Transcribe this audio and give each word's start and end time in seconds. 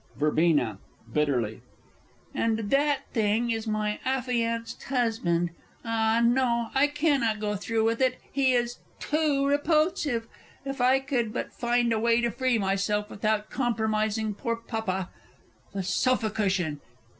_[Illustration: 0.19 0.57
Spiker 0.57 0.67
spiked.] 0.67 0.79
Verb. 0.79 1.13
(bitterly). 1.13 1.61
And 2.33 2.59
that 2.71 3.07
thing 3.13 3.51
is 3.51 3.67
my 3.67 3.99
affianced 4.03 4.81
husband 4.85 5.51
Ah, 5.85 6.23
no 6.25 6.69
I 6.73 6.87
cannot 6.87 7.39
go 7.39 7.55
through 7.55 7.83
with 7.83 8.01
it, 8.01 8.17
he 8.31 8.53
is 8.53 8.79
too 8.99 9.45
repulsive! 9.45 10.27
If 10.65 10.81
I 10.81 11.01
could 11.01 11.31
but 11.31 11.53
find 11.53 11.93
a 11.93 11.99
way 11.99 12.19
to 12.19 12.31
free 12.31 12.57
myself 12.57 13.11
without 13.11 13.51
compromising 13.51 14.33
poor 14.33 14.55
Papa. 14.55 15.11
The 15.71 15.83
sofa 15.83 16.31
cushion! 16.31 16.79